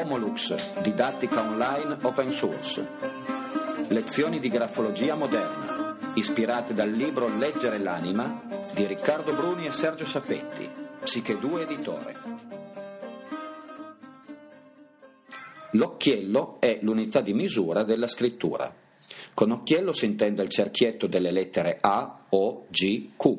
Homolux, 0.00 0.80
didattica 0.80 1.42
online 1.42 1.98
open 2.00 2.32
source. 2.32 2.86
Lezioni 3.88 4.38
di 4.38 4.48
grafologia 4.48 5.14
moderna, 5.14 5.98
ispirate 6.14 6.72
dal 6.72 6.90
libro 6.90 7.28
Leggere 7.28 7.78
l'anima 7.78 8.40
di 8.72 8.86
Riccardo 8.86 9.34
Bruni 9.34 9.66
e 9.66 9.72
Sergio 9.72 10.06
Sapetti, 10.06 10.66
Psiche 11.02 11.38
2 11.38 11.62
editore. 11.62 12.16
L'occhiello 15.72 16.56
è 16.60 16.78
l'unità 16.80 17.20
di 17.20 17.34
misura 17.34 17.82
della 17.82 18.08
scrittura. 18.08 18.74
Con 19.34 19.50
occhiello 19.50 19.92
si 19.92 20.06
intende 20.06 20.42
il 20.42 20.48
cerchietto 20.48 21.08
delle 21.08 21.30
lettere 21.30 21.76
A, 21.78 22.20
O, 22.30 22.66
G, 22.70 23.10
Q. 23.18 23.36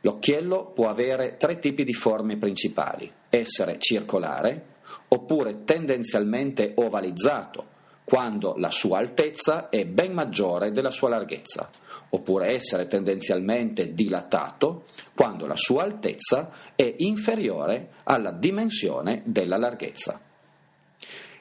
L'occhiello 0.00 0.72
può 0.72 0.88
avere 0.88 1.36
tre 1.36 1.60
tipi 1.60 1.84
di 1.84 1.94
forme 1.94 2.36
principali, 2.36 3.10
essere 3.28 3.78
circolare, 3.78 4.70
oppure 5.08 5.64
tendenzialmente 5.64 6.72
ovalizzato, 6.76 7.66
quando 8.04 8.54
la 8.56 8.70
sua 8.70 8.98
altezza 8.98 9.68
è 9.68 9.86
ben 9.86 10.12
maggiore 10.12 10.72
della 10.72 10.90
sua 10.90 11.08
larghezza, 11.08 11.70
oppure 12.10 12.48
essere 12.48 12.86
tendenzialmente 12.86 13.94
dilatato, 13.94 14.84
quando 15.14 15.46
la 15.46 15.56
sua 15.56 15.84
altezza 15.84 16.50
è 16.74 16.94
inferiore 16.98 17.92
alla 18.04 18.32
dimensione 18.32 19.22
della 19.24 19.56
larghezza. 19.56 20.20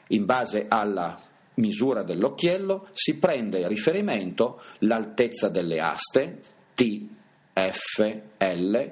In 0.08 0.26
base 0.26 0.66
alla 0.68 1.20
misura 1.56 2.04
dell'occhiello 2.04 2.88
si 2.94 3.20
prende 3.20 3.60
in 3.60 3.68
riferimento 3.68 4.62
l'altezza 4.80 5.50
delle 5.50 5.80
aste, 5.80 6.40
T, 6.74 7.08
F, 7.54 8.18
L, 8.38 8.92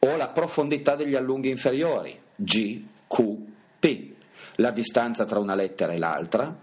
o 0.00 0.16
la 0.16 0.28
profondità 0.28 0.96
degli 0.96 1.14
allunghi 1.14 1.50
inferiori, 1.50 2.18
G, 2.34 2.82
Q, 3.06 3.36
P, 3.80 4.12
la 4.56 4.70
distanza 4.72 5.24
tra 5.24 5.38
una 5.38 5.54
lettera 5.54 5.92
e 5.92 5.98
l'altra, 5.98 6.54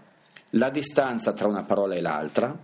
la 0.50 0.70
distanza 0.70 1.32
tra 1.32 1.48
una 1.48 1.64
parola 1.64 1.96
e 1.96 2.00
l'altra, 2.00 2.56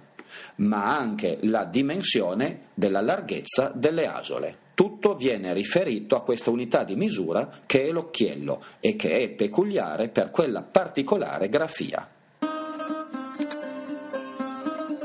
ma 0.56 0.96
anche 0.96 1.38
la 1.42 1.64
dimensione 1.64 2.68
della 2.74 3.00
larghezza 3.00 3.72
delle 3.74 4.06
asole. 4.06 4.58
Tutto 4.74 5.14
viene 5.14 5.52
riferito 5.52 6.16
a 6.16 6.22
questa 6.22 6.50
unità 6.50 6.84
di 6.84 6.96
misura 6.96 7.60
che 7.66 7.88
è 7.88 7.90
l'occhiello 7.90 8.62
e 8.80 8.96
che 8.96 9.20
è 9.20 9.28
peculiare 9.30 10.08
per 10.08 10.30
quella 10.30 10.62
particolare 10.62 11.48
grafia. 11.48 12.08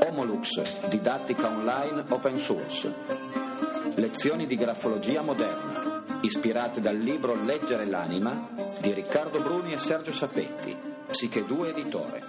Homolux, 0.06 0.88
didattica 0.88 1.48
online 1.48 2.04
open 2.08 2.38
source. 2.38 2.92
Lezioni 3.94 4.46
di 4.46 4.56
grafologia 4.56 5.22
moderna, 5.22 5.99
ispirate 6.22 6.80
dal 6.80 6.96
libro 6.96 7.34
Leggere 7.34 7.86
l'anima 7.86 8.48
di 8.80 8.92
Riccardo 8.92 9.40
Bruni 9.40 9.72
e 9.72 9.78
Sergio 9.78 10.12
Sapetti, 10.12 10.76
Psiche 11.08 11.46
2 11.46 11.68
editore. 11.70 12.28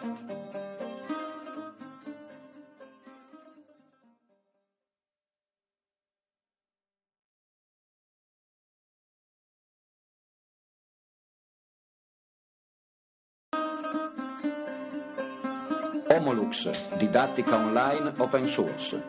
Homolux, 16.07 16.69
didattica 16.97 17.55
online 17.55 18.13
open 18.17 18.47
source. 18.47 19.01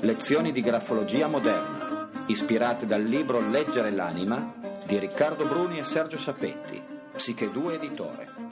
Lezioni 0.00 0.52
di 0.52 0.60
grafologia 0.60 1.26
moderna, 1.26 1.97
ispirate 2.28 2.84
dal 2.84 3.02
libro 3.02 3.40
Leggere 3.40 3.90
l'anima 3.90 4.52
di 4.84 4.98
Riccardo 4.98 5.46
Bruni 5.46 5.78
e 5.78 5.84
Sergio 5.84 6.18
Sapetti, 6.18 6.80
Psiche 7.12 7.50
2 7.50 7.74
editore. 7.74 8.47